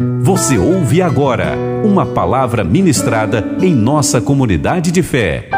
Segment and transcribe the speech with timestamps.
[0.00, 5.48] Você ouve agora uma palavra ministrada em nossa comunidade de fé.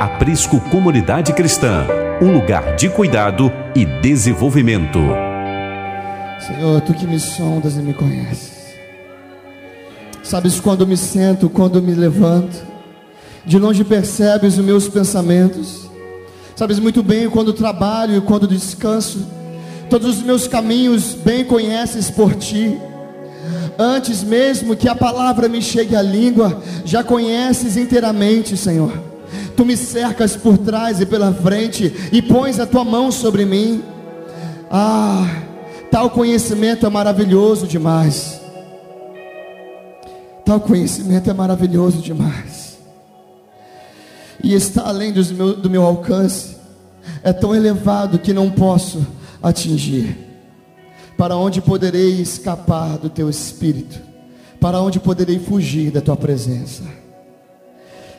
[0.00, 1.86] Aprisco Comunidade Cristã,
[2.22, 4.98] um lugar de cuidado e desenvolvimento.
[6.40, 8.72] Senhor, tu que me sondas e me conheces.
[10.22, 12.64] Sabes quando me sento, quando me levanto.
[13.44, 15.86] De longe percebes os meus pensamentos.
[16.56, 19.28] Sabes muito bem quando trabalho e quando descanso.
[19.90, 22.80] Todos os meus caminhos bem conheces por ti.
[23.78, 28.92] Antes mesmo que a palavra me chegue à língua, já conheces inteiramente, Senhor.
[29.56, 33.82] Tu me cercas por trás e pela frente e pões a tua mão sobre mim.
[34.70, 35.42] Ah,
[35.90, 38.40] tal conhecimento é maravilhoso demais.
[40.44, 42.78] Tal conhecimento é maravilhoso demais.
[44.42, 46.56] E está além meu, do meu alcance.
[47.22, 49.06] É tão elevado que não posso
[49.42, 50.21] atingir.
[51.16, 54.00] Para onde poderei escapar do teu espírito?
[54.60, 56.82] Para onde poderei fugir da tua presença?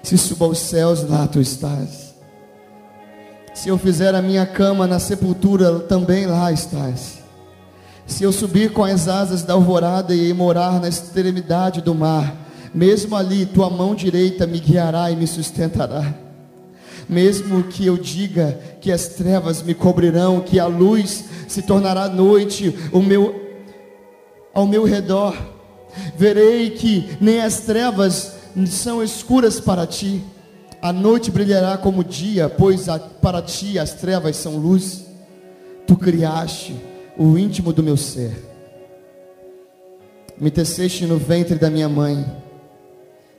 [0.02, 2.14] Se suba aos céus, lá tu estás.
[3.54, 7.20] Se eu fizer a minha cama na sepultura, também lá estás.
[8.06, 12.36] Se eu subir com as asas da alvorada e morar na extremidade do mar,
[12.73, 16.23] mesmo ali tua mão direita me guiará e me sustentará.
[17.08, 22.76] Mesmo que eu diga que as trevas me cobrirão, que a luz se tornará noite
[22.92, 23.36] o meu,
[24.54, 25.36] ao meu redor.
[26.18, 28.34] Verei que nem as trevas
[28.68, 30.23] são escuras para ti.
[30.82, 32.88] A noite brilhará como dia, pois
[33.22, 35.06] para ti as trevas são luz.
[35.88, 36.76] Tu criaste
[37.17, 38.52] o íntimo do meu ser.
[40.38, 42.42] Me teceste no ventre da minha mãe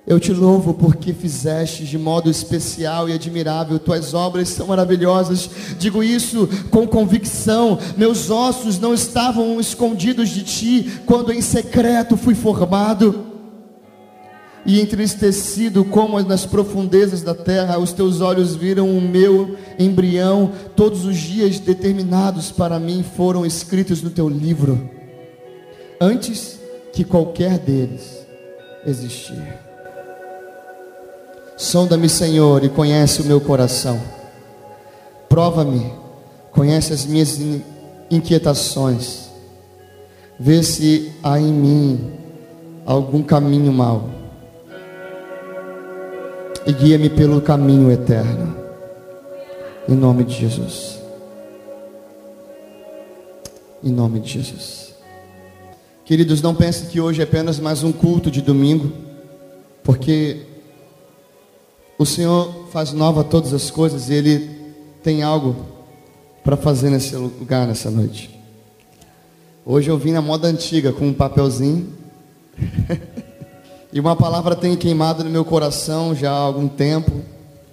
[0.07, 5.49] eu te louvo porque fizeste de modo especial e admirável, tuas obras são maravilhosas.
[5.79, 7.79] Digo isso com convicção.
[7.97, 13.33] Meus ossos não estavam escondidos de ti quando em secreto fui formado.
[14.67, 20.53] E entristecido como nas profundezas da terra, os teus olhos viram o meu embrião.
[20.77, 24.89] Todos os dias determinados para mim foram escritos no teu livro,
[26.01, 26.59] antes
[26.93, 28.27] que qualquer deles
[28.87, 29.74] existir.
[31.57, 34.01] Sonda-me, Senhor, e conhece o meu coração.
[35.29, 35.93] Prova-me,
[36.51, 37.39] conhece as minhas
[38.11, 39.29] inquietações.
[40.39, 42.13] Vê se há em mim
[42.85, 44.11] algum caminho mau.
[46.67, 48.57] E guia-me pelo caminho eterno.
[49.89, 50.99] Em nome de Jesus.
[53.83, 54.95] Em nome de Jesus.
[56.05, 58.93] Queridos, não pensem que hoje é apenas mais um culto de domingo,
[59.83, 60.54] porque
[61.99, 64.51] o Senhor faz nova todas as coisas e Ele
[65.03, 65.55] tem algo
[66.43, 68.31] para fazer nesse lugar nessa noite.
[69.65, 71.93] Hoje eu vim na moda antiga com um papelzinho.
[73.93, 77.23] e uma palavra tem queimado no meu coração já há algum tempo.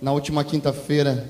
[0.01, 1.29] Na última quinta-feira,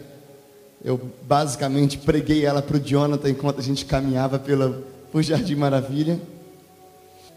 [0.83, 6.19] eu basicamente preguei ela para o Jonathan enquanto a gente caminhava pela, por Jardim Maravilha.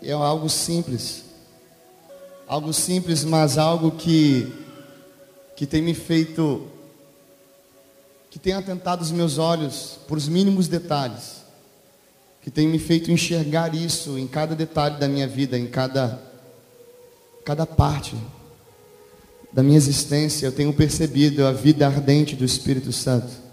[0.02, 1.24] É algo simples.
[2.46, 4.63] Algo simples, mas algo que
[5.56, 6.66] que tem me feito,
[8.30, 11.42] que tem atentado os meus olhos por os mínimos detalhes,
[12.42, 16.20] que tem me feito enxergar isso em cada detalhe da minha vida, em cada,
[17.44, 18.16] cada parte
[19.52, 23.44] da minha existência, eu tenho percebido a vida ardente do Espírito Santo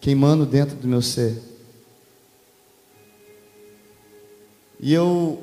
[0.00, 1.42] queimando dentro do meu ser.
[4.78, 5.42] E eu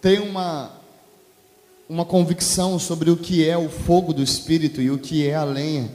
[0.00, 0.79] tenho uma
[1.90, 5.42] uma convicção sobre o que é o fogo do Espírito e o que é a
[5.42, 5.90] lenha.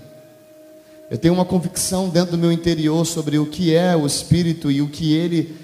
[1.10, 4.82] Eu tenho uma convicção dentro do meu interior sobre o que é o Espírito e
[4.82, 5.56] o que ele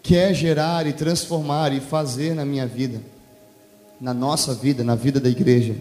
[0.00, 3.02] quer gerar e transformar e fazer na minha vida,
[4.00, 5.74] na nossa vida, na vida da igreja.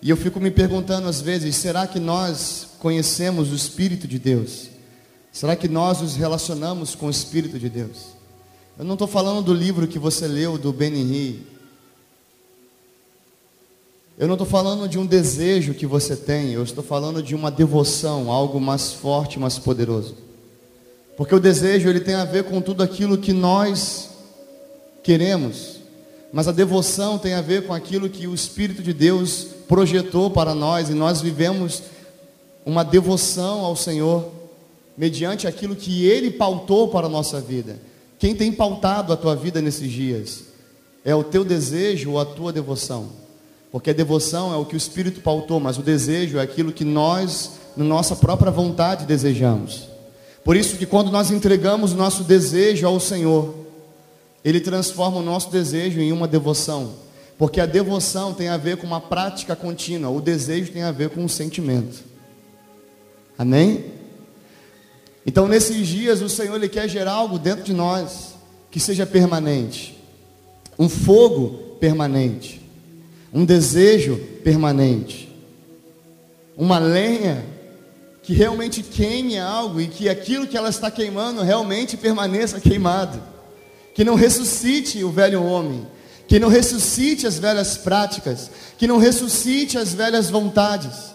[0.00, 4.68] E eu fico me perguntando às vezes: será que nós conhecemos o Espírito de Deus?
[5.32, 8.14] Será que nós nos relacionamos com o Espírito de Deus?
[8.78, 11.58] Eu não estou falando do livro que você leu do Benny
[14.18, 17.50] eu não estou falando de um desejo que você tem, eu estou falando de uma
[17.50, 20.14] devoção, algo mais forte, mais poderoso.
[21.16, 24.10] Porque o desejo ele tem a ver com tudo aquilo que nós
[25.02, 25.80] queremos,
[26.32, 30.54] mas a devoção tem a ver com aquilo que o Espírito de Deus projetou para
[30.54, 31.82] nós e nós vivemos
[32.64, 34.30] uma devoção ao Senhor
[34.96, 37.80] mediante aquilo que Ele pautou para a nossa vida.
[38.18, 40.44] Quem tem pautado a tua vida nesses dias?
[41.02, 43.19] É o teu desejo ou a tua devoção?
[43.70, 46.84] Porque a devoção é o que o Espírito pautou, mas o desejo é aquilo que
[46.84, 49.88] nós, na nossa própria vontade, desejamos.
[50.44, 53.54] Por isso que quando nós entregamos o nosso desejo ao Senhor,
[54.44, 56.94] ele transforma o nosso desejo em uma devoção.
[57.38, 61.10] Porque a devoção tem a ver com uma prática contínua, o desejo tem a ver
[61.10, 62.04] com um sentimento.
[63.38, 63.86] Amém?
[65.24, 68.34] Então, nesses dias, o Senhor ele quer gerar algo dentro de nós
[68.70, 69.98] que seja permanente,
[70.78, 72.59] um fogo permanente,
[73.32, 75.28] um desejo permanente,
[76.56, 77.44] uma lenha
[78.22, 83.20] que realmente queime algo e que aquilo que ela está queimando realmente permaneça queimado,
[83.94, 85.86] que não ressuscite o velho homem,
[86.26, 91.10] que não ressuscite as velhas práticas, que não ressuscite as velhas vontades,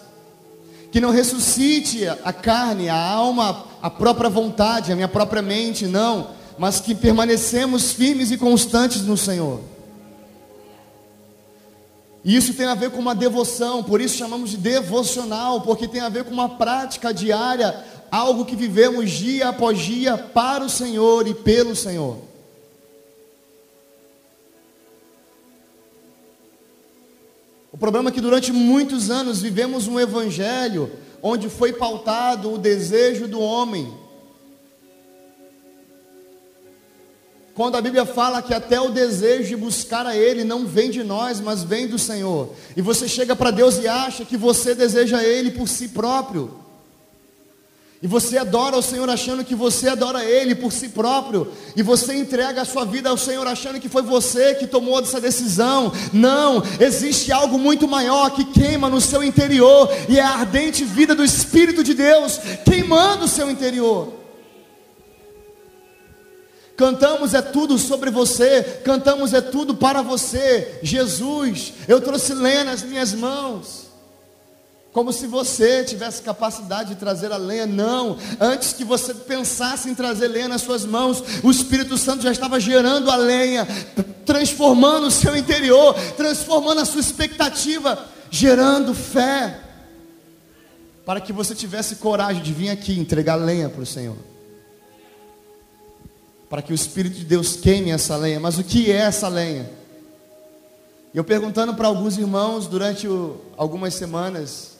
[0.90, 6.30] que não ressuscite a carne, a alma, a própria vontade, a minha própria mente, não,
[6.58, 9.60] mas que permanecemos firmes e constantes no Senhor.
[12.26, 16.00] E isso tem a ver com uma devoção, por isso chamamos de devocional, porque tem
[16.00, 21.28] a ver com uma prática diária, algo que vivemos dia após dia para o Senhor
[21.28, 22.18] e pelo Senhor.
[27.70, 30.90] O problema é que durante muitos anos vivemos um evangelho
[31.22, 33.94] onde foi pautado o desejo do homem
[37.56, 41.02] Quando a Bíblia fala que até o desejo de buscar a Ele não vem de
[41.02, 42.50] nós, mas vem do Senhor.
[42.76, 46.50] E você chega para Deus e acha que você deseja Ele por si próprio.
[48.02, 51.50] E você adora o Senhor achando que você adora Ele por si próprio.
[51.74, 55.18] E você entrega a sua vida ao Senhor achando que foi você que tomou essa
[55.18, 55.90] decisão.
[56.12, 59.88] Não, existe algo muito maior que queima no seu interior.
[60.10, 64.25] E é a ardente vida do Espírito de Deus queimando o seu interior.
[66.76, 70.78] Cantamos é tudo sobre você, cantamos é tudo para você.
[70.82, 73.86] Jesus, eu trouxe lenha nas minhas mãos.
[74.92, 78.18] Como se você tivesse capacidade de trazer a lenha, não.
[78.38, 82.60] Antes que você pensasse em trazer lenha nas suas mãos, o Espírito Santo já estava
[82.60, 83.66] gerando a lenha,
[84.26, 89.60] transformando o seu interior, transformando a sua expectativa, gerando fé,
[91.06, 94.35] para que você tivesse coragem de vir aqui entregar lenha para o Senhor
[96.48, 98.38] para que o Espírito de Deus queime essa lenha.
[98.38, 99.68] Mas o que é essa lenha?
[101.12, 103.06] Eu perguntando para alguns irmãos durante
[103.56, 104.76] algumas semanas,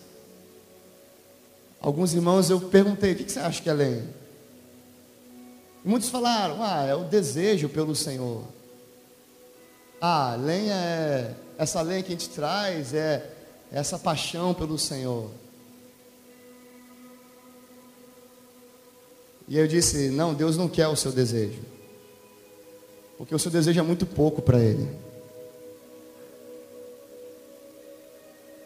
[1.81, 4.05] alguns irmãos eu perguntei: o que, que você acha que é lenha?
[5.85, 8.45] E muitos falaram: ah, é o desejo pelo Senhor.
[10.01, 13.33] Ah, lenha é essa lenha que a gente traz, é
[13.73, 15.31] essa paixão pelo Senhor.
[19.49, 21.61] E eu disse: Não, Deus não quer o seu desejo.
[23.17, 24.89] Porque o seu desejo é muito pouco para Ele.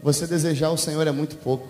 [0.03, 1.69] Você desejar o Senhor é muito pouco.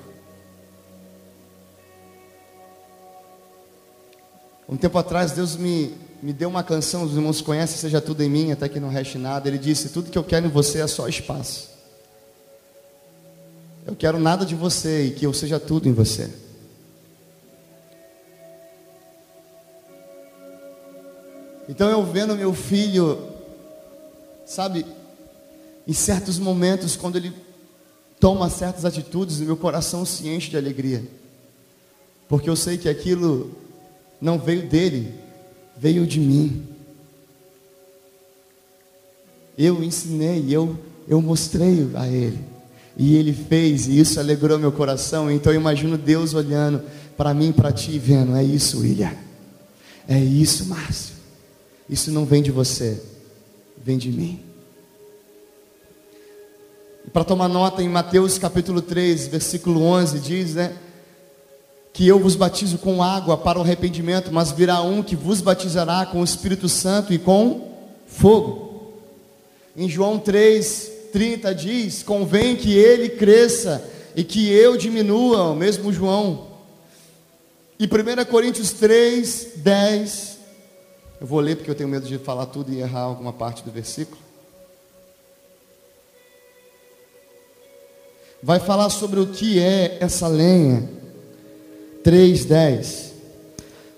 [4.69, 5.93] Um tempo atrás, Deus me,
[6.23, 9.19] me deu uma canção, os irmãos conhecem, seja tudo em mim, até que não reste
[9.19, 9.49] nada.
[9.49, 11.69] Ele disse: Tudo que eu quero em você é só espaço.
[13.85, 16.31] Eu quero nada de você e que eu seja tudo em você.
[21.71, 23.29] Então eu vendo meu filho,
[24.45, 24.85] sabe,
[25.87, 27.33] em certos momentos, quando ele
[28.19, 31.05] toma certas atitudes, meu coração se enche de alegria,
[32.29, 33.53] porque eu sei que aquilo
[34.21, 35.15] não veio dele,
[35.77, 36.67] veio de mim.
[39.57, 42.41] Eu ensinei, eu, eu mostrei a ele,
[42.97, 45.31] e ele fez, e isso alegrou meu coração.
[45.31, 46.83] Então eu imagino Deus olhando
[47.17, 49.15] para mim, para ti, vendo: é isso, William,
[50.09, 51.20] é isso, Márcio.
[51.91, 53.03] Isso não vem de você,
[53.77, 54.39] vem de mim.
[57.05, 60.77] E para tomar nota, em Mateus capítulo 3, versículo 11, diz, né?
[61.93, 66.07] Que eu vos batizo com água para o arrependimento, mas virá um que vos batizará
[66.07, 67.75] com o Espírito Santo e com
[68.07, 68.95] fogo.
[69.77, 75.93] Em João 3, 30 diz: Convém que ele cresça e que eu diminua, o mesmo
[75.93, 76.47] João.
[77.81, 80.40] E 1 Coríntios 3, 10
[81.21, 83.71] eu vou ler porque eu tenho medo de falar tudo e errar alguma parte do
[83.71, 84.19] versículo.
[88.43, 90.89] Vai falar sobre o que é essa lenha.
[92.03, 93.13] 3:10.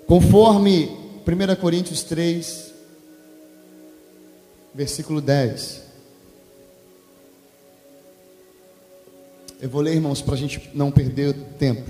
[0.05, 0.87] Conforme
[1.25, 2.73] 1 Coríntios 3,
[4.75, 5.83] versículo 10.
[9.61, 11.89] Eu vou ler, irmãos, para a gente não perder tempo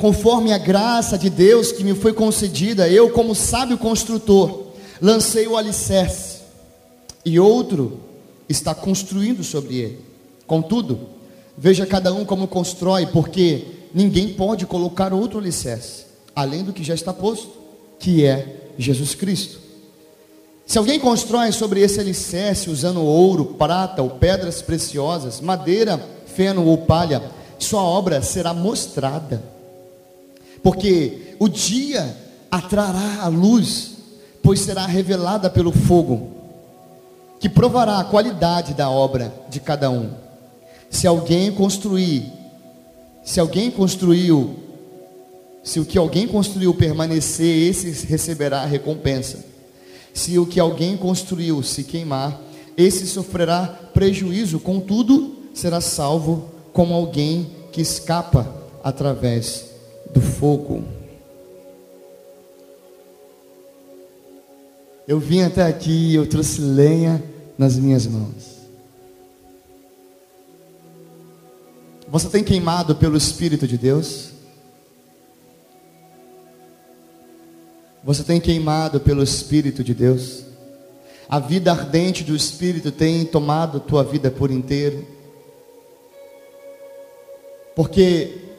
[0.00, 4.68] conforme a graça de Deus que me foi concedida, eu, como sábio construtor,
[5.00, 6.40] lancei o alicerce,
[7.22, 8.00] e outro
[8.48, 9.98] está construindo sobre ele.
[10.46, 11.00] Contudo,
[11.56, 16.94] veja cada um como constrói, porque ninguém pode colocar outro alicerce, além do que já
[16.94, 17.50] está posto,
[17.98, 19.60] que é Jesus Cristo.
[20.64, 26.78] Se alguém constrói sobre esse alicerce usando ouro, prata ou pedras preciosas, madeira, feno ou
[26.78, 27.22] palha,
[27.58, 29.59] sua obra será mostrada.
[30.62, 32.16] Porque o dia
[32.50, 33.92] atrará a luz,
[34.42, 36.32] pois será revelada pelo fogo,
[37.38, 40.10] que provará a qualidade da obra de cada um.
[40.90, 42.30] Se alguém construir,
[43.22, 44.56] se alguém construiu,
[45.62, 49.44] se o que alguém construiu permanecer, esse receberá a recompensa.
[50.12, 52.40] Se o que alguém construiu se queimar,
[52.76, 58.52] esse sofrerá prejuízo, contudo, será salvo como alguém que escapa
[58.82, 59.69] através
[60.12, 60.84] do fogo.
[65.06, 67.22] Eu vim até aqui e eu trouxe lenha
[67.58, 68.60] nas minhas mãos.
[72.08, 74.30] Você tem queimado pelo Espírito de Deus?
[78.02, 80.44] Você tem queimado pelo Espírito de Deus?
[81.28, 85.06] A vida ardente do Espírito tem tomado tua vida por inteiro?
[87.76, 88.49] Porque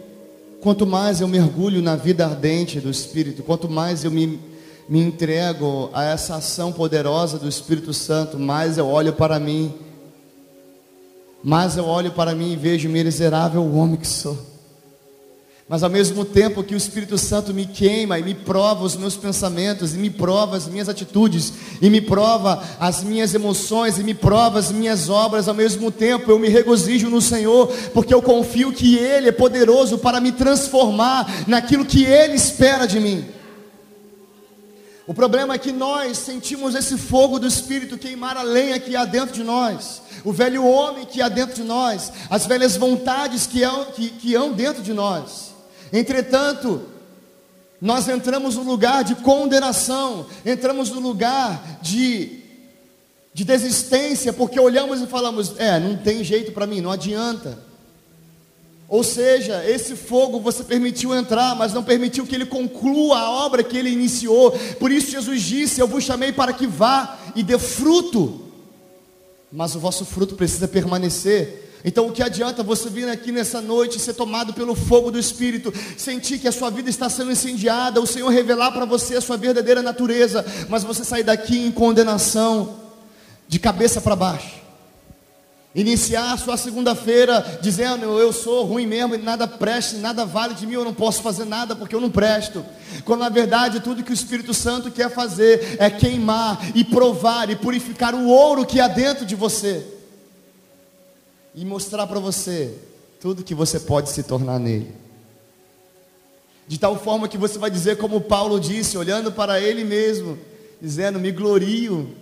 [0.62, 4.40] quanto mais eu mergulho na vida ardente do Espírito, quanto mais eu me,
[4.88, 9.74] me entrego a essa ação poderosa do Espírito Santo, mais eu olho para mim,
[11.44, 14.51] mais eu olho para mim e vejo o miserável homem que sou.
[15.72, 19.16] Mas ao mesmo tempo que o Espírito Santo me queima e me prova os meus
[19.16, 24.14] pensamentos, e me prova as minhas atitudes, e me prova as minhas emoções, e me
[24.14, 28.74] prova as minhas obras, ao mesmo tempo eu me regozijo no Senhor, porque eu confio
[28.74, 33.24] que Ele é poderoso para me transformar naquilo que Ele espera de mim.
[35.08, 39.06] O problema é que nós sentimos esse fogo do Espírito queimar a lenha que há
[39.06, 43.64] dentro de nós, o velho homem que há dentro de nós, as velhas vontades que
[43.64, 45.51] há, que, que dentro de nós.
[45.92, 46.82] Entretanto,
[47.82, 52.40] nós entramos no lugar de condenação, entramos no lugar de,
[53.34, 57.58] de desistência, porque olhamos e falamos: é, não tem jeito para mim, não adianta.
[58.88, 63.64] Ou seja, esse fogo você permitiu entrar, mas não permitiu que ele conclua a obra
[63.64, 64.52] que ele iniciou.
[64.80, 68.42] Por isso Jesus disse: Eu vos chamei para que vá e dê fruto,
[69.52, 71.71] mas o vosso fruto precisa permanecer.
[71.84, 75.74] Então, o que adianta você vir aqui nessa noite, ser tomado pelo fogo do Espírito,
[75.98, 79.38] sentir que a sua vida está sendo incendiada, o Senhor revelar para você a sua
[79.38, 82.80] verdadeira natureza, mas você sair daqui em condenação,
[83.48, 84.62] de cabeça para baixo.
[85.74, 90.74] Iniciar a sua segunda-feira dizendo: Eu sou ruim mesmo, nada presta, nada vale de mim,
[90.74, 92.64] eu não posso fazer nada porque eu não presto.
[93.06, 97.56] Quando na verdade tudo que o Espírito Santo quer fazer é queimar e provar e
[97.56, 100.01] purificar o ouro que há dentro de você
[101.54, 102.78] e mostrar para você
[103.20, 104.94] tudo que você pode se tornar nele.
[106.68, 110.38] De tal forma que você vai dizer, como Paulo disse, olhando para ele mesmo,
[110.82, 112.16] dizendo: Me glorio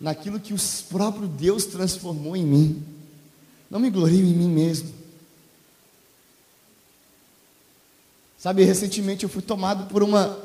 [0.00, 2.82] naquilo que o próprio Deus transformou em mim.
[3.70, 4.92] Não me glorio em mim mesmo.
[8.38, 10.38] Sabe, recentemente eu fui tomado por uma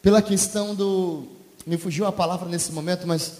[0.00, 1.26] pela questão do
[1.66, 3.38] me fugiu a palavra nesse momento, mas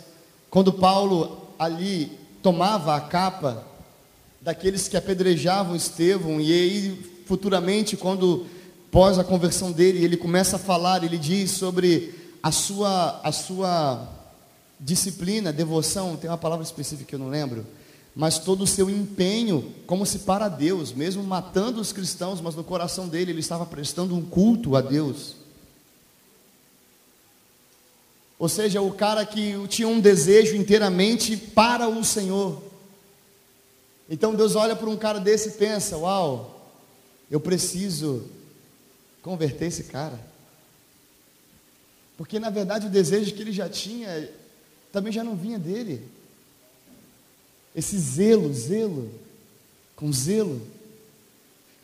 [0.51, 2.11] quando Paulo ali
[2.47, 3.65] tomava a capa
[4.41, 8.47] daqueles que apedrejavam Estevão, e aí futuramente, quando
[8.89, 14.09] pós a conversão dele, ele começa a falar, ele diz sobre a sua, a sua
[14.79, 17.67] disciplina, devoção, tem uma palavra específica que eu não lembro,
[18.15, 22.63] mas todo o seu empenho, como se para Deus, mesmo matando os cristãos, mas no
[22.63, 25.35] coração dele ele estava prestando um culto a Deus.
[28.39, 32.63] Ou seja, o cara que tinha um desejo inteiramente para o Senhor.
[34.09, 36.71] Então Deus olha para um cara desse e pensa: Uau,
[37.31, 38.25] eu preciso
[39.23, 40.21] converter esse cara.
[42.17, 44.31] Porque na verdade o desejo que ele já tinha
[44.93, 46.07] também já não vinha dele.
[47.75, 49.11] Esse zelo, zelo,
[49.95, 50.61] com zelo.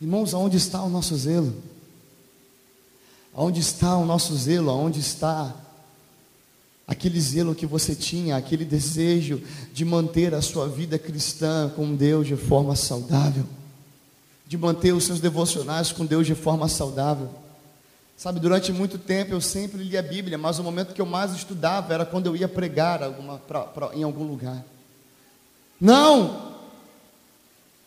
[0.01, 1.53] Irmãos, aonde está o nosso zelo?
[3.33, 4.69] Aonde está o nosso zelo?
[4.69, 5.55] Aonde está
[6.87, 9.41] aquele zelo que você tinha, aquele desejo
[9.73, 13.45] de manter a sua vida cristã com Deus de forma saudável,
[14.45, 17.29] de manter os seus devocionais com Deus de forma saudável.
[18.17, 21.31] Sabe, durante muito tempo eu sempre li a Bíblia, mas o momento que eu mais
[21.33, 24.63] estudava era quando eu ia pregar alguma, pra, pra, em algum lugar.
[25.79, 26.53] Não!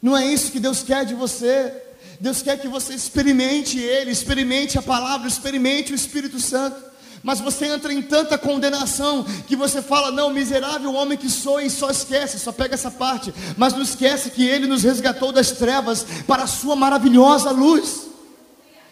[0.03, 1.73] Não é isso que Deus quer de você.
[2.21, 6.86] Deus quer que você experimente Ele, experimente a palavra, experimente o Espírito Santo
[7.27, 11.69] mas você entra em tanta condenação que você fala: Não, miserável homem que sou, e
[11.69, 16.07] só esquece, só pega essa parte, mas não esquece que Ele nos resgatou das trevas
[16.25, 18.07] para a Sua maravilhosa luz.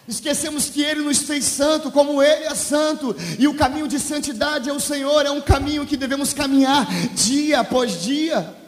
[0.08, 4.68] Esquecemos que Ele nos fez santo, como Ele é santo, e o caminho de santidade
[4.68, 8.63] é o Senhor, é um caminho que devemos caminhar dia após dia.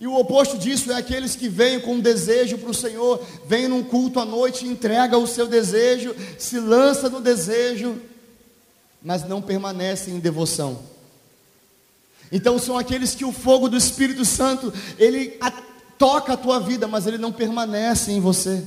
[0.00, 3.66] E o oposto disso é aqueles que vêm com um desejo para o Senhor, vêm
[3.66, 8.00] num culto à noite, entrega o seu desejo, se lança no desejo,
[9.02, 10.78] mas não permanecem em devoção.
[12.30, 15.50] Então são aqueles que o fogo do Espírito Santo, ele a,
[15.98, 18.64] toca a tua vida, mas ele não permanece em você.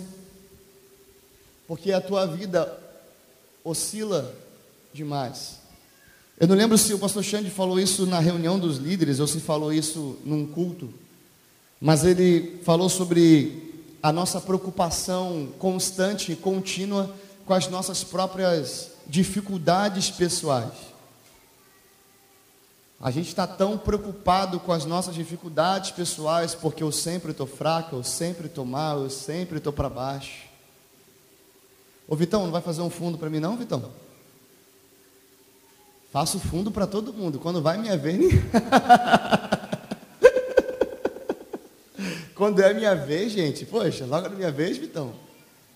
[1.65, 2.77] Porque a tua vida
[3.63, 4.35] oscila
[4.93, 5.61] demais.
[6.37, 9.39] Eu não lembro se o pastor Xande falou isso na reunião dos líderes ou se
[9.39, 10.91] falou isso num culto.
[11.81, 17.11] Mas ele falou sobre a nossa preocupação constante e contínua
[17.43, 20.91] com as nossas próprias dificuldades pessoais.
[23.01, 27.95] A gente está tão preocupado com as nossas dificuldades pessoais, porque eu sempre estou fraco,
[27.95, 30.43] eu sempre estou mal, eu sempre estou para baixo.
[32.07, 33.91] Ô Vitão, não vai fazer um fundo para mim não, Vitão?
[36.11, 37.39] Faço fundo para todo mundo.
[37.39, 38.33] Quando vai minha vez.
[42.41, 45.13] Quando é minha vez, gente, poxa, logo na minha vez, Vitão.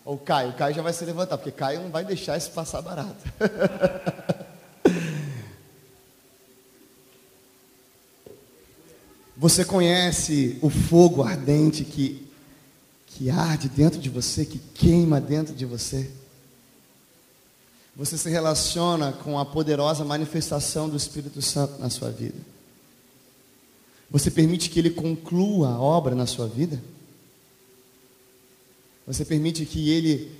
[0.03, 3.23] Ou Caio, Caio já vai se levantar, porque Caio não vai deixar isso passar barato.
[9.37, 12.27] Você conhece o fogo ardente que,
[13.05, 16.09] que arde dentro de você, que queima dentro de você?
[17.95, 22.54] Você se relaciona com a poderosa manifestação do Espírito Santo na sua vida?
[24.09, 26.81] Você permite que Ele conclua a obra na sua vida?
[29.07, 30.31] Você permite que Ele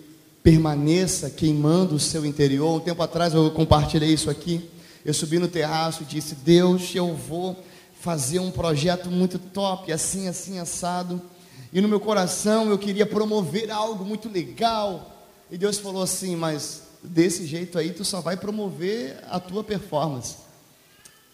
[0.43, 2.77] permaneça queimando o seu interior?
[2.77, 4.69] Um tempo atrás eu compartilhei isso aqui.
[5.03, 7.55] Eu subi no terraço e disse: Deus, eu vou
[7.99, 11.21] fazer um projeto muito top, assim, assim, assado.
[11.73, 15.27] E no meu coração eu queria promover algo muito legal.
[15.51, 20.37] E Deus falou assim: Mas desse jeito aí tu só vai promover a tua performance.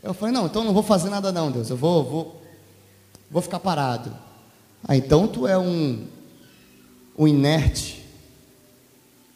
[0.04, 1.70] Eu falei, não, então não vou fazer nada não, Deus.
[1.70, 2.42] Eu vou, vou,
[3.30, 4.12] vou ficar parado.
[4.88, 6.08] Ah, então tu é um,
[7.18, 8.04] um inerte.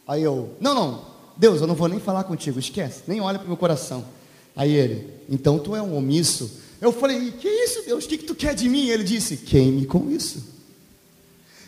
[0.08, 1.06] Aí eu, não, não,
[1.38, 4.06] Deus, eu não vou nem falar contigo, esquece, nem olha para o meu coração.
[4.56, 6.60] Aí ele, então tu é um omisso.
[6.82, 8.06] Eu falei, que isso, Deus?
[8.06, 8.88] O que, que tu quer de mim?
[8.88, 10.44] Ele disse, queime com isso.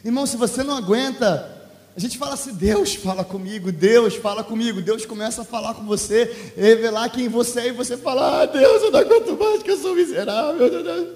[0.04, 1.57] Irmão, se você não aguenta
[1.98, 4.84] a gente fala assim: Deus fala comigo, Deus fala comigo.
[4.84, 8.84] Deus começa a falar com você, revelar quem você é, e você fala: Ah, Deus,
[8.84, 11.16] eu não aguento mais, que eu sou miserável.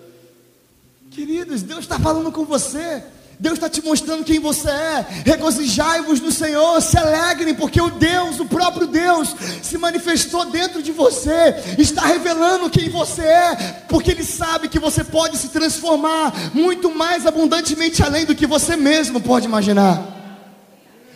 [1.12, 3.04] Queridos, Deus está falando com você.
[3.40, 5.06] Deus está te mostrando quem você é.
[5.24, 10.92] Regozijai-vos no Senhor, se alegrem, porque o Deus, o próprio Deus, se manifestou dentro de
[10.92, 13.56] você, está revelando quem você é,
[13.88, 18.76] porque Ele sabe que você pode se transformar muito mais abundantemente além do que você
[18.76, 20.21] mesmo pode imaginar.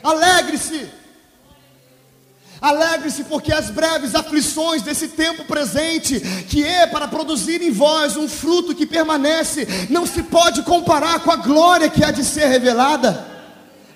[0.06, 0.88] Alegre-se.
[2.62, 8.28] Alegre-se, porque as breves aflições desse tempo presente, que é para produzir em vós um
[8.28, 13.26] fruto que permanece, não se pode comparar com a glória que há de ser revelada.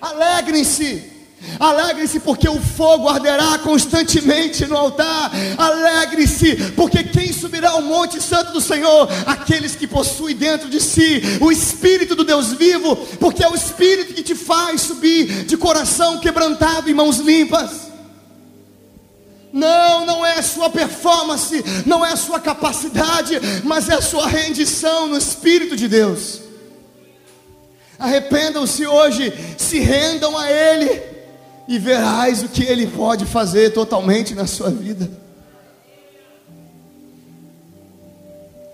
[0.00, 1.19] Alegrem-se.
[1.58, 5.30] Alegre-se, porque o fogo arderá constantemente no altar.
[5.56, 9.08] Alegre-se, porque quem subirá ao monte santo do Senhor?
[9.26, 14.12] Aqueles que possuem dentro de si o Espírito do Deus vivo, porque é o Espírito
[14.12, 17.88] que te faz subir de coração quebrantado e mãos limpas.
[19.52, 24.28] Não, não é a sua performance, não é a sua capacidade, mas é a sua
[24.28, 26.40] rendição no Espírito de Deus.
[27.98, 31.19] Arrependam-se hoje, se rendam a Ele
[31.70, 35.08] e verás o que Ele pode fazer totalmente na sua vida.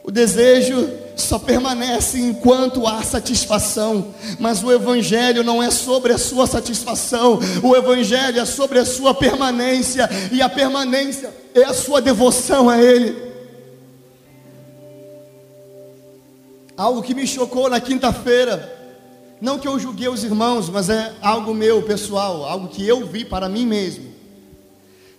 [0.03, 6.47] O desejo só permanece enquanto há satisfação, mas o Evangelho não é sobre a sua
[6.47, 12.71] satisfação, o Evangelho é sobre a sua permanência, e a permanência é a sua devoção
[12.71, 13.15] a Ele.
[16.75, 18.76] Algo que me chocou na quinta-feira,
[19.41, 23.25] não que eu julguei os irmãos, mas é algo meu, pessoal, algo que eu vi
[23.25, 24.15] para mim mesmo.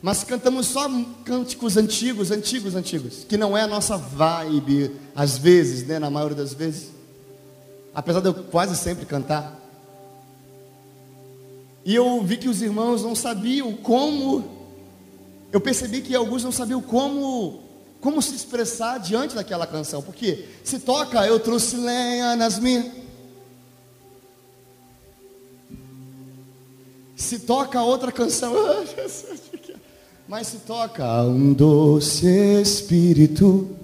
[0.01, 0.89] Mas cantamos só
[1.23, 6.37] cânticos antigos, antigos, antigos, que não é a nossa vibe, às vezes, né, na maioria
[6.37, 6.91] das vezes.
[7.93, 9.55] Apesar de eu quase sempre cantar.
[11.83, 14.57] E eu vi que os irmãos não sabiam como.
[15.51, 17.63] Eu percebi que alguns não sabiam como
[17.99, 20.01] como se expressar diante daquela canção.
[20.01, 22.85] Porque se toca, eu trouxe lenha nas minhas
[27.17, 28.53] Se toca outra canção,
[30.29, 32.27] mas se toca um doce
[32.61, 33.75] espírito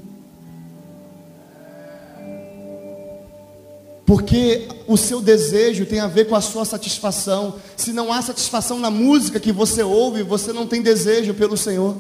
[4.06, 7.56] Porque o seu desejo tem a ver com a sua satisfação.
[7.76, 11.96] Se não há satisfação na música que você ouve, você não tem desejo pelo Senhor.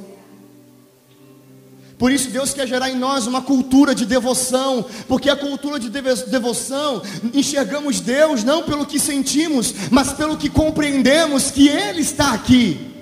[2.03, 5.89] Por isso Deus quer gerar em nós uma cultura de devoção, porque a cultura de
[5.89, 7.01] devoção
[7.33, 12.93] enxergamos Deus não pelo que sentimos, mas pelo que compreendemos que Ele está aqui.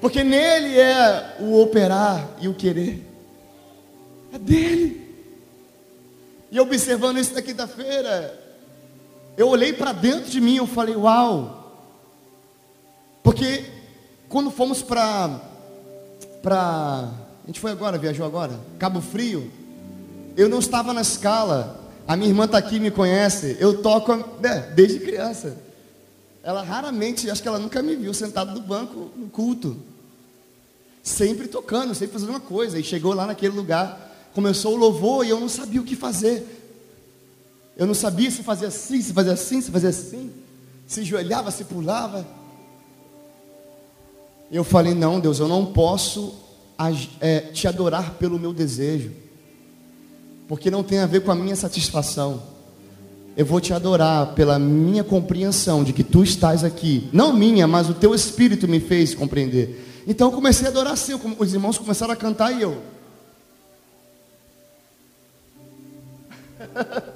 [0.00, 3.06] Porque nele é o operar e o querer.
[4.32, 5.14] É dele.
[6.50, 8.42] E observando isso na quinta-feira,
[9.36, 11.84] eu olhei para dentro de mim e falei, uau.
[13.22, 13.66] Porque
[14.30, 15.42] quando fomos para
[16.42, 19.48] para a gente foi agora, viajou agora, Cabo Frio.
[20.36, 21.80] Eu não estava na escala.
[22.06, 23.56] A minha irmã está aqui, me conhece.
[23.60, 25.56] Eu toco né, desde criança.
[26.42, 29.76] Ela raramente, acho que ela nunca me viu sentado no banco no culto.
[31.04, 32.80] Sempre tocando, sempre fazendo uma coisa.
[32.80, 36.44] E chegou lá naquele lugar, começou o louvor e eu não sabia o que fazer.
[37.76, 40.32] Eu não sabia se fazia assim, se fazia assim, se fazia assim.
[40.84, 42.26] Se joelhava, se pulava.
[44.50, 46.45] Eu falei: Não, Deus, eu não posso
[47.20, 49.12] é, te adorar pelo meu desejo,
[50.48, 52.56] porque não tem a ver com a minha satisfação
[53.36, 57.06] eu vou te adorar pela minha compreensão de que tu estás aqui.
[57.12, 60.04] Não minha, mas o teu espírito me fez compreender.
[60.06, 62.80] Então eu comecei a adorar assim, os irmãos começaram a cantar e eu.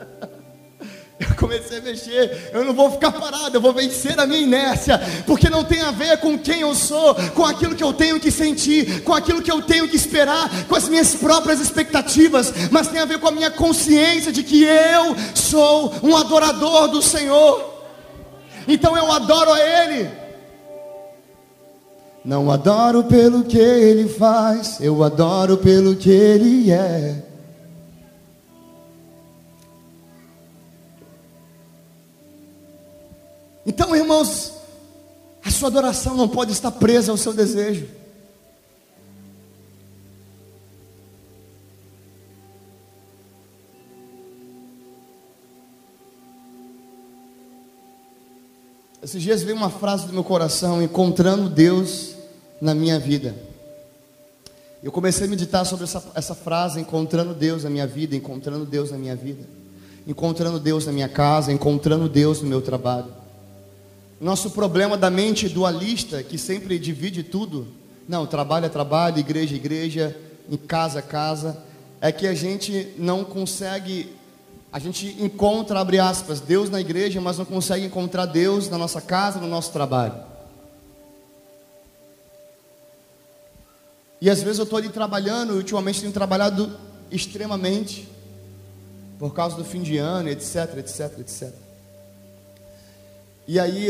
[1.41, 5.49] Comecei a mexer, eu não vou ficar parado, eu vou vencer a minha inércia, porque
[5.49, 9.03] não tem a ver com quem eu sou, com aquilo que eu tenho que sentir,
[9.05, 13.07] com aquilo que eu tenho que esperar, com as minhas próprias expectativas, mas tem a
[13.07, 17.87] ver com a minha consciência de que eu sou um adorador do Senhor,
[18.69, 20.11] então eu adoro a Ele.
[22.23, 27.30] Não adoro pelo que Ele faz, eu adoro pelo que Ele é.
[33.67, 34.53] Então, irmãos,
[35.45, 37.87] a sua adoração não pode estar presa ao seu desejo.
[49.03, 52.15] Esses dias veio uma frase do meu coração, encontrando Deus
[52.61, 53.35] na minha vida.
[54.83, 58.91] Eu comecei a meditar sobre essa, essa frase, encontrando Deus na minha vida, encontrando Deus
[58.91, 59.47] na minha vida,
[60.07, 63.20] encontrando Deus na minha casa, encontrando Deus no meu trabalho.
[64.21, 67.67] Nosso problema da mente dualista, que sempre divide tudo,
[68.07, 70.17] não, trabalho é trabalho, igreja é igreja,
[70.51, 71.65] em casa é casa,
[72.03, 74.15] é que a gente não consegue,
[74.71, 79.01] a gente encontra, abre aspas, Deus na igreja, mas não consegue encontrar Deus na nossa
[79.01, 80.15] casa, no nosso trabalho.
[84.21, 86.77] E às vezes eu estou ali trabalhando, ultimamente tenho trabalhado
[87.11, 88.07] extremamente,
[89.19, 91.70] por causa do fim de ano, etc, etc, etc.
[93.53, 93.89] E aí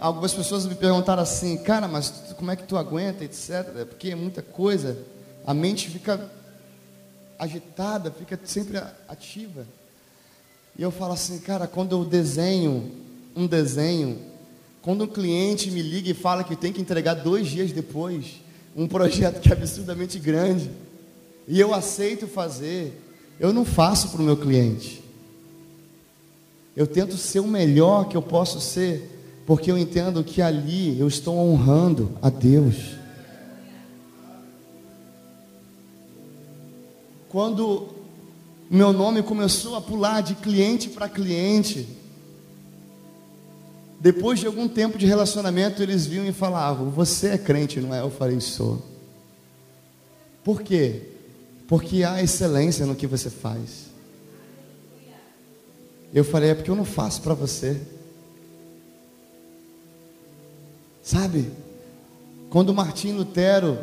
[0.00, 3.86] algumas pessoas me perguntaram assim, cara, mas como é que tu aguenta, etc.
[3.88, 4.98] Porque é muita coisa,
[5.46, 6.28] a mente fica
[7.38, 9.64] agitada, fica sempre ativa.
[10.76, 12.90] E eu falo assim, cara, quando eu desenho
[13.36, 14.18] um desenho,
[14.82, 18.40] quando um cliente me liga e fala que tem que entregar dois dias depois,
[18.74, 20.68] um projeto que é absurdamente grande,
[21.46, 23.00] e eu aceito fazer,
[23.38, 25.05] eu não faço para o meu cliente.
[26.76, 31.08] Eu tento ser o melhor que eu posso ser, porque eu entendo que ali eu
[31.08, 32.96] estou honrando a Deus.
[37.30, 37.88] Quando
[38.68, 41.88] meu nome começou a pular de cliente para cliente,
[43.98, 48.00] depois de algum tempo de relacionamento, eles vinham e falavam: Você é crente, não é?
[48.00, 48.82] Eu falei: Sou.
[50.44, 51.02] Por quê?
[51.66, 53.85] Porque há excelência no que você faz.
[56.12, 57.80] Eu falei, é porque eu não faço para você.
[61.02, 61.50] Sabe?
[62.50, 63.78] Quando Martim Lutero,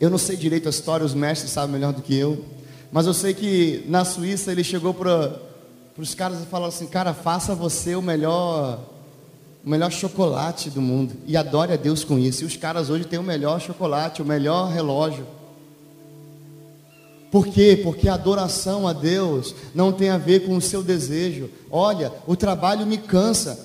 [0.00, 2.44] eu não sei direito a história, os mestres sabem melhor do que eu,
[2.90, 5.38] mas eu sei que na Suíça ele chegou para
[5.96, 8.80] os caras e falou assim: Cara, faça você o melhor,
[9.64, 12.42] o melhor chocolate do mundo e adore a Deus com isso.
[12.42, 15.26] E os caras hoje têm o melhor chocolate, o melhor relógio.
[17.32, 17.80] Por quê?
[17.82, 21.48] Porque a adoração a Deus não tem a ver com o seu desejo.
[21.70, 23.58] Olha, o trabalho me cansa,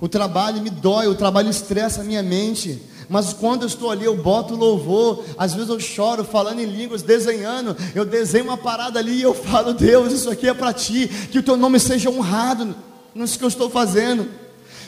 [0.00, 2.82] o trabalho me dói, o trabalho estressa a minha mente.
[3.08, 5.22] Mas quando eu estou ali, eu boto louvor.
[5.38, 7.76] Às vezes eu choro falando em línguas, desenhando.
[7.94, 11.06] Eu desenho uma parada ali e eu falo: Deus, isso aqui é para ti.
[11.30, 12.74] Que o teu nome seja honrado
[13.14, 14.28] nisso que eu estou fazendo.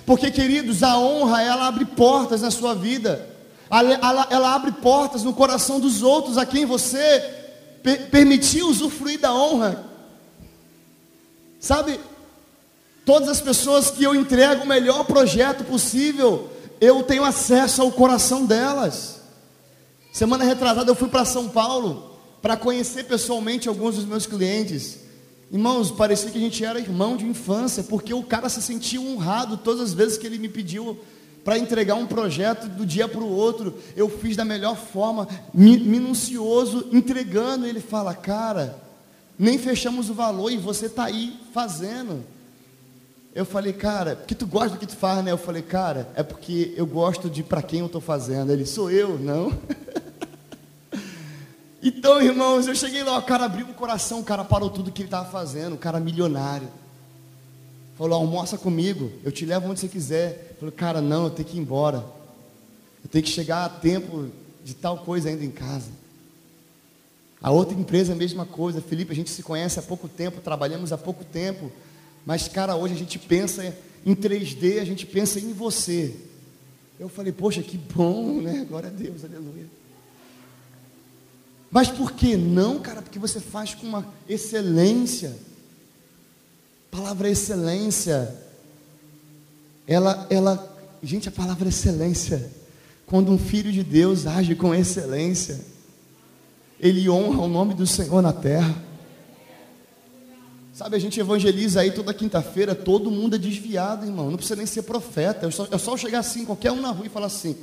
[0.05, 3.25] Porque, queridos, a honra ela abre portas na sua vida.
[3.71, 7.46] Ela, ela, ela abre portas no coração dos outros a quem você
[7.87, 9.85] per permitir usufruir da honra.
[11.61, 12.01] Sabe,
[13.07, 18.45] Todas as pessoas que eu entrego o melhor projeto possível, eu tenho acesso ao coração
[18.45, 19.21] delas.
[20.13, 24.99] Semana retrasada eu fui para São Paulo para conhecer pessoalmente alguns dos meus clientes.
[25.53, 29.57] Irmãos, parecia que a gente era irmão de infância, porque o cara se sentia honrado
[29.57, 30.99] todas as vezes que ele me pediu
[31.47, 33.79] para entregar um projeto do dia para o outro.
[33.95, 37.69] Eu fiz da melhor forma, minucioso, entregando.
[37.69, 38.77] Ele fala, cara,
[39.39, 42.25] nem fechamos o valor e você está aí fazendo.
[43.33, 45.31] Eu falei, cara, porque tu gosta do que tu faz, né?
[45.31, 48.51] Eu falei, cara, é porque eu gosto de para quem eu estou fazendo.
[48.51, 49.57] Ele, sou eu, não?
[51.81, 55.03] então, irmãos, eu cheguei lá, o cara abriu o coração, o cara parou tudo que
[55.03, 56.67] ele estava fazendo, o cara milionário.
[57.97, 60.46] Falou, almoça comigo, eu te levo onde você quiser.
[60.59, 62.05] Falei, cara, não, eu tenho que ir embora.
[63.05, 64.29] Eu tenho que chegar a tempo
[64.65, 65.91] de tal coisa ainda em casa.
[67.41, 68.81] A outra empresa a mesma coisa.
[68.81, 71.71] Felipe, a gente se conhece há pouco tempo, trabalhamos há pouco tempo.
[72.25, 76.15] Mas, cara, hoje a gente pensa em 3D, a gente pensa em você.
[76.99, 78.65] Eu falei, poxa, que bom, né?
[78.69, 79.67] Glória a Deus, aleluia.
[81.71, 83.03] Mas por que não, cara?
[83.03, 85.37] Porque você faz com uma excelência.
[86.91, 88.35] A palavra excelência,
[89.87, 92.51] ela, ela, gente, a palavra excelência,
[93.07, 95.61] quando um filho de Deus age com excelência,
[96.81, 98.75] ele honra o nome do Senhor na terra.
[100.73, 104.31] Sabe, a gente evangeliza aí toda quinta-feira, todo mundo é desviado, irmão.
[104.31, 105.47] Não precisa nem ser profeta.
[105.47, 107.57] É só, é só chegar assim, qualquer um na rua e falar assim: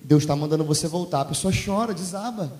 [0.00, 1.20] Deus está mandando você voltar.
[1.20, 2.50] A pessoa chora, desaba.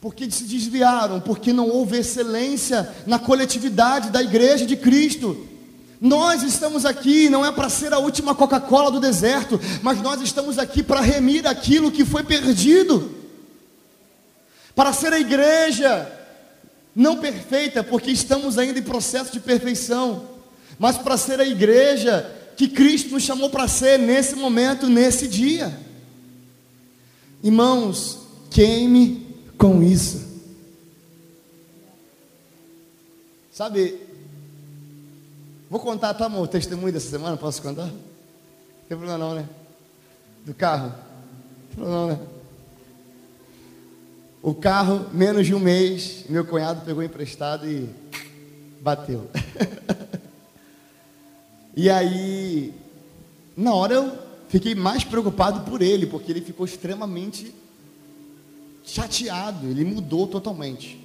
[0.00, 5.46] Porque se desviaram, porque não houve excelência na coletividade da igreja de Cristo.
[6.00, 10.58] Nós estamos aqui não é para ser a última Coca-Cola do deserto, mas nós estamos
[10.58, 13.14] aqui para remir aquilo que foi perdido.
[14.74, 16.12] Para ser a igreja
[16.94, 20.28] não perfeita, porque estamos ainda em processo de perfeição,
[20.78, 25.78] mas para ser a igreja que Cristo nos chamou para ser nesse momento, nesse dia.
[27.42, 28.18] Irmãos,
[28.50, 29.26] queime
[29.58, 30.24] com isso.
[33.52, 34.05] Sabe,
[35.70, 37.86] vou contar, tá, amor, o testemunho dessa semana, posso contar?
[37.86, 39.48] Não tem problema não, né?
[40.44, 40.88] Do carro.
[40.88, 40.94] Não
[41.68, 42.18] tem problema não, né?
[44.42, 47.88] O carro, menos de um mês, meu cunhado pegou emprestado e
[48.80, 49.28] bateu.
[51.74, 52.72] e aí,
[53.56, 54.16] na hora eu
[54.48, 57.52] fiquei mais preocupado por ele, porque ele ficou extremamente
[58.84, 61.04] chateado, ele mudou totalmente.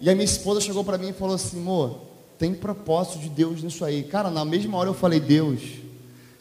[0.00, 2.00] E a minha esposa chegou para mim e falou assim: amor,
[2.40, 4.02] tem propósito de Deus nisso aí.
[4.02, 5.60] Cara, na mesma hora eu falei: Deus,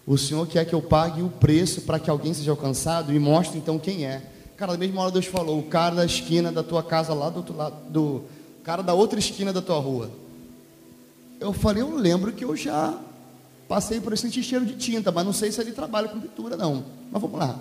[0.08, 3.58] o Senhor quer que eu pague o preço para que alguém seja alcançado e mostre
[3.60, 4.24] então quem é.
[4.56, 7.38] Cara, na mesma hora Deus falou, o cara da esquina da tua casa lá do
[7.38, 8.24] outro lado, do
[8.64, 10.10] cara da outra esquina da tua rua.
[11.38, 12.98] Eu falei, eu lembro que eu já
[13.68, 16.84] passei por esse cheiro de tinta, mas não sei se ele trabalha com pintura não.
[17.12, 17.60] Mas vamos lá.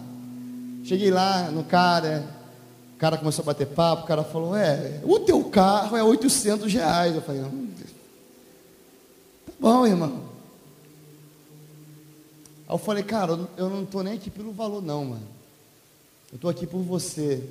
[0.84, 2.24] Cheguei lá no cara,
[2.94, 6.72] o cara começou a bater papo, o cara falou, é, o teu carro é 800
[6.72, 7.14] reais.
[7.14, 7.68] Eu falei, hum,
[9.58, 10.28] bom, irmão.
[12.68, 15.26] Aí eu falei, cara, eu não estou nem aqui pelo valor não, mano.
[16.30, 17.42] Eu estou aqui por você.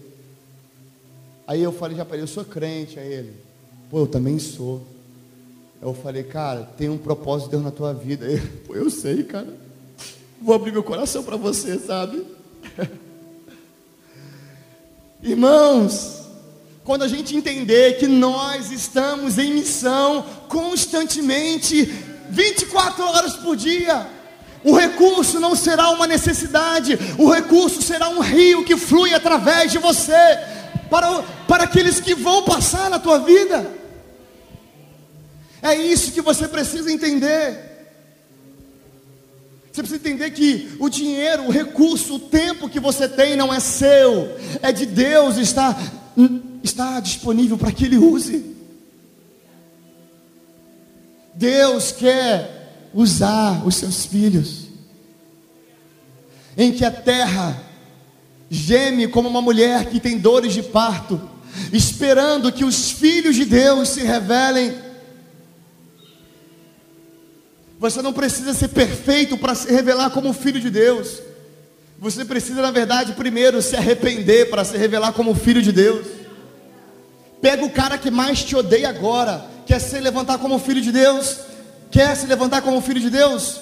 [1.47, 3.33] Aí eu falei já para eu sou crente a ele.
[3.89, 4.81] Pô, eu também sou.
[5.81, 8.25] Eu falei, cara, tem um propósito de Deus na tua vida.
[8.25, 9.57] Ele, Pô, eu sei, cara.
[10.41, 12.23] Vou abrir meu coração para você, sabe?
[15.21, 16.26] Irmãos,
[16.87, 21.83] quando a gente entender que nós estamos em missão constantemente,
[22.29, 24.07] 24 horas por dia,
[24.63, 29.77] o recurso não será uma necessidade, o recurso será um rio que flui através de
[29.79, 30.13] você,
[30.89, 33.69] para, para aqueles que vão passar na tua vida.
[35.61, 37.65] É isso que você precisa entender.
[39.73, 43.59] Você precisa entender que o dinheiro, o recurso, o tempo que você tem não é
[43.59, 45.75] seu, é de Deus, está,
[46.67, 48.55] está disponível para que Ele use.
[51.33, 54.67] Deus quer usar os seus filhos,
[56.57, 57.63] em que a terra
[58.49, 61.21] geme como uma mulher que tem dores de parto,
[61.71, 64.75] esperando que os filhos de Deus se revelem.
[67.79, 71.21] Você não precisa ser perfeito para se revelar como filho de Deus.
[71.99, 76.16] Você precisa, na verdade, primeiro se arrepender para se revelar como filho de Deus.
[77.41, 81.37] Pega o cara que mais te odeia agora, quer se levantar como filho de Deus.
[81.89, 83.61] Quer se levantar como filho de Deus?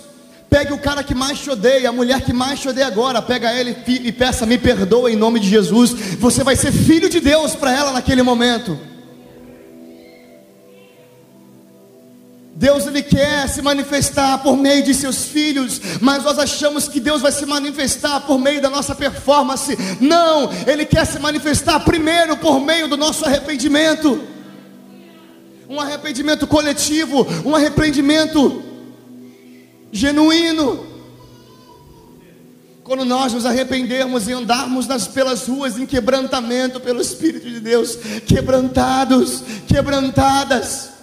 [0.50, 3.54] Pegue o cara que mais te odeia, a mulher que mais te odeia agora, pega
[3.54, 5.92] ele e peça, me perdoa em nome de Jesus.
[6.18, 8.80] Você vai ser filho de Deus para ela naquele momento.
[12.66, 17.22] Deus ele quer se manifestar por meio de seus filhos, mas nós achamos que Deus
[17.22, 19.78] vai se manifestar por meio da nossa performance.
[20.02, 24.20] Não, ele quer se manifestar primeiro por meio do nosso arrependimento.
[25.70, 28.64] Um arrependimento coletivo, um arrependimento
[29.92, 30.88] genuíno.
[32.84, 37.96] Quando nós nos arrependermos e andarmos nas, pelas ruas em quebrantamento pelo Espírito de Deus,
[38.26, 40.95] quebrantados, quebrantadas,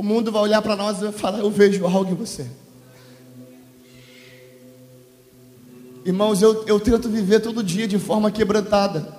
[0.00, 2.46] o mundo vai olhar para nós e vai falar: Eu vejo algo em você.
[6.06, 9.14] Irmãos, eu, eu tento viver todo dia de forma quebrantada.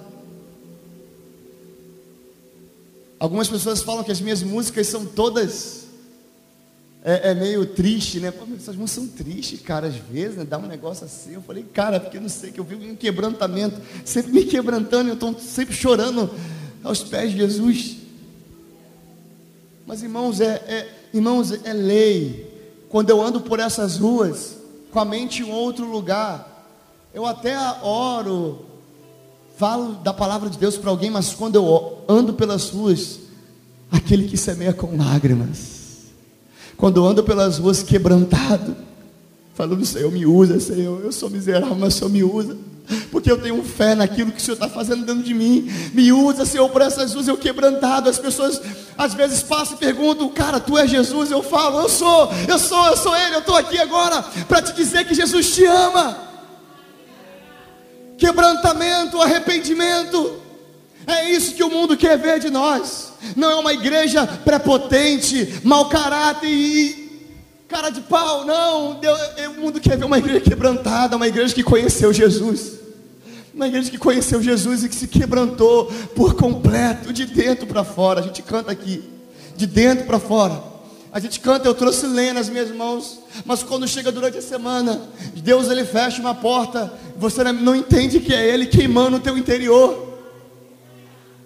[3.19, 5.85] Algumas pessoas falam que as minhas músicas são todas
[7.03, 8.31] é, é, meio triste, né?
[8.31, 10.45] Pô, essas músicas são tristes, cara, às vezes, né?
[10.45, 11.35] Dá um negócio assim.
[11.35, 15.11] Eu falei, cara, porque eu não sei, que eu vivo em quebrantamento, sempre me quebrantando,
[15.11, 16.27] eu estou sempre chorando
[16.83, 18.01] aos pés de Jesus.
[19.91, 22.49] Mas, irmãos, é, é, irmãos, é lei.
[22.87, 24.55] Quando eu ando por essas ruas,
[24.89, 26.65] com a mente em outro lugar,
[27.13, 28.59] eu até oro,
[29.57, 33.19] falo da palavra de Deus para alguém, mas quando eu ando pelas ruas,
[33.91, 36.05] aquele que semeia com lágrimas,
[36.77, 38.77] quando eu ando pelas ruas quebrantado,
[39.53, 42.57] falando, Senhor, me usa, Senhor, eu sou miserável, mas o Senhor me usa.
[43.11, 45.69] Porque eu tenho fé naquilo que o Senhor está fazendo dentro de mim.
[45.93, 48.09] Me usa, Senhor, por essas ruas eu quebrantado.
[48.09, 48.61] As pessoas
[48.97, 51.31] às vezes passam e perguntam, cara, tu é Jesus?
[51.31, 54.73] Eu falo, eu sou, eu sou, eu sou Ele, eu estou aqui agora para te
[54.73, 56.17] dizer que Jesus te ama.
[58.17, 60.39] Quebrantamento, arrependimento.
[61.07, 63.13] É isso que o mundo quer ver de nós.
[63.35, 67.01] Não é uma igreja prepotente, mau caráter e
[67.67, 68.45] cara de pau.
[68.45, 69.19] Não, Deus,
[69.57, 72.80] o mundo quer ver uma igreja quebrantada, uma igreja que conheceu Jesus.
[73.53, 75.85] Uma igreja que conheceu Jesus e que se quebrantou
[76.15, 78.21] por completo, de dentro para fora.
[78.21, 79.03] A gente canta aqui,
[79.55, 80.71] de dentro para fora.
[81.11, 85.01] A gente canta, eu trouxe lenha nas minhas mãos, mas quando chega durante a semana,
[85.35, 90.09] Deus ele fecha uma porta, você não entende que é Ele queimando o teu interior.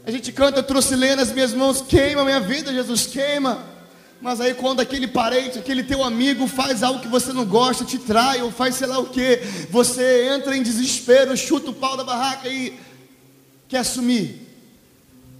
[0.06, 3.75] A gente canta, eu trouxe lenha nas minhas mãos, queima a minha vida, Jesus, queima.
[4.26, 8.00] Mas aí quando aquele parente, aquele teu amigo faz algo que você não gosta, te
[8.00, 12.04] trai ou faz sei lá o que, você entra em desespero, chuta o pau da
[12.04, 12.76] barraca e
[13.68, 14.42] quer assumir.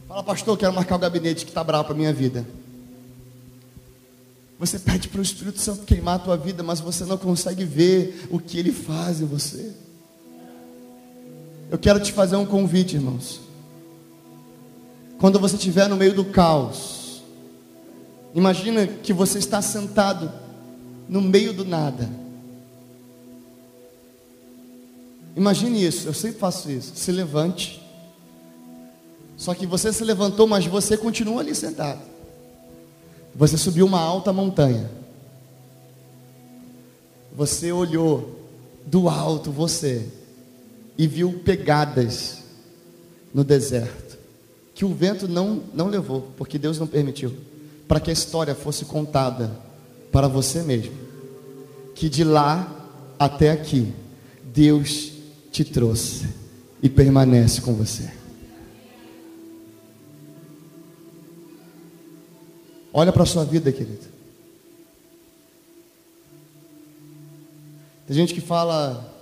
[0.08, 2.46] Fala, pastor, quero marcar o gabinete que está bravo para minha vida.
[4.60, 8.28] Você pede para o Espírito Santo queimar a tua vida, mas você não consegue ver
[8.30, 9.74] o que ele faz em você.
[11.72, 13.42] Eu quero te fazer um convite, irmãos.
[15.18, 16.95] Quando você estiver no meio do caos,
[18.36, 20.32] imagina que você está sentado
[21.10, 22.08] no meio do nada.
[25.36, 26.94] Imagine isso, eu sempre faço isso.
[26.96, 27.82] Se levante.
[29.38, 32.02] Só que você se levantou, mas você continua ali sentado.
[33.36, 34.90] Você subiu uma alta montanha.
[37.36, 38.40] Você olhou
[38.86, 40.08] do alto você
[40.98, 42.44] e viu pegadas
[43.34, 44.06] no deserto
[44.76, 47.34] que o vento não, não levou, porque Deus não permitiu,
[47.88, 49.52] para que a história fosse contada
[50.12, 50.94] para você mesmo.
[51.94, 52.72] Que de lá
[53.18, 53.94] até aqui,
[54.44, 55.12] Deus
[55.52, 56.28] te trouxe
[56.82, 58.12] e permanece com você.
[62.94, 64.16] Olha para a sua vida, querido.
[68.08, 69.14] Tem gente que fala,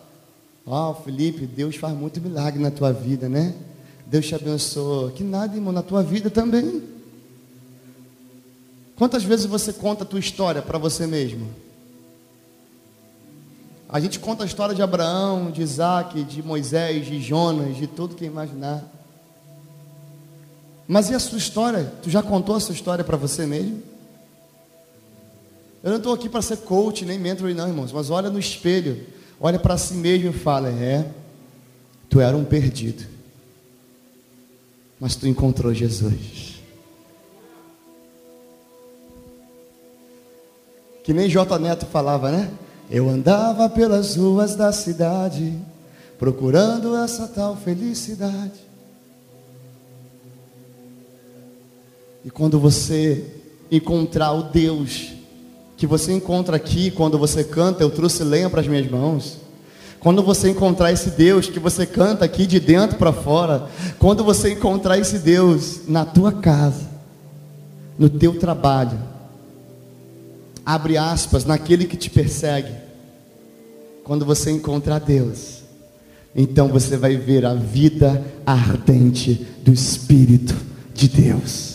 [0.65, 3.55] ó oh, Felipe, Deus faz muito milagre na tua vida, né?
[4.05, 5.13] Deus te abençoe.
[5.13, 6.92] Que nada, irmão, na tua vida também.
[8.95, 11.47] Quantas vezes você conta a tua história para você mesmo?
[13.89, 18.15] A gente conta a história de Abraão, de Isaac, de Moisés, de Jonas, de tudo
[18.15, 18.83] que imaginar.
[20.87, 21.91] Mas e a sua história?
[22.01, 23.81] Tu já contou a sua história para você mesmo?
[25.83, 27.91] Eu não estou aqui para ser coach nem mentor, não, irmãos.
[27.91, 29.05] Mas olha no espelho,
[29.39, 31.05] olha para si mesmo e fala: É,
[32.09, 33.13] tu era um perdido
[35.03, 36.62] mas tu encontrou Jesus.
[41.03, 41.59] Que nem J.
[41.59, 42.49] Neto falava, né?
[42.89, 45.53] Eu andava pelas ruas da cidade,
[46.17, 48.63] procurando essa tal felicidade.
[52.23, 53.25] E quando você
[53.69, 55.11] encontrar o Deus
[55.75, 59.39] que você encontra aqui, quando você canta, eu trouxe lenha para as minhas mãos.
[59.99, 63.67] Quando você encontrar esse Deus que você canta aqui de dentro para fora,
[63.99, 66.85] quando você encontrar esse Deus na tua casa,
[67.97, 68.97] no teu trabalho,
[70.65, 72.73] abre aspas, naquele que te persegue,
[74.03, 75.63] quando você encontrar Deus,
[76.35, 80.55] então você vai ver a vida ardente do Espírito
[80.93, 81.72] de Deus.